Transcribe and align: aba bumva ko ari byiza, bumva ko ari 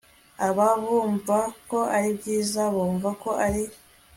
aba 0.47 0.67
bumva 0.83 1.37
ko 1.69 1.79
ari 1.95 2.09
byiza, 2.19 2.61
bumva 2.75 3.09
ko 3.21 3.29
ari 3.45 3.63